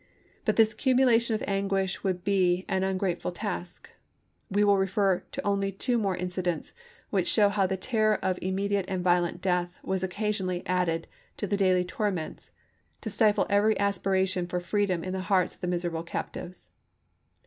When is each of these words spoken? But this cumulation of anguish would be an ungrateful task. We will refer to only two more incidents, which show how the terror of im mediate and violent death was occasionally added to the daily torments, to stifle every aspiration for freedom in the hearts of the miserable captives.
But 0.45 0.55
this 0.55 0.73
cumulation 0.73 1.35
of 1.35 1.43
anguish 1.45 2.03
would 2.03 2.23
be 2.23 2.65
an 2.67 2.81
ungrateful 2.83 3.31
task. 3.31 3.91
We 4.49 4.63
will 4.63 4.79
refer 4.79 5.19
to 5.31 5.45
only 5.45 5.71
two 5.71 5.99
more 5.99 6.17
incidents, 6.17 6.73
which 7.11 7.27
show 7.27 7.49
how 7.49 7.67
the 7.67 7.77
terror 7.77 8.17
of 8.23 8.39
im 8.41 8.55
mediate 8.55 8.85
and 8.89 9.03
violent 9.03 9.43
death 9.43 9.77
was 9.83 10.01
occasionally 10.01 10.65
added 10.65 11.05
to 11.37 11.45
the 11.45 11.55
daily 11.55 11.85
torments, 11.85 12.49
to 13.01 13.11
stifle 13.11 13.45
every 13.47 13.77
aspiration 13.79 14.47
for 14.47 14.59
freedom 14.59 15.03
in 15.03 15.13
the 15.13 15.19
hearts 15.29 15.53
of 15.53 15.61
the 15.61 15.67
miserable 15.67 16.01
captives. 16.01 16.69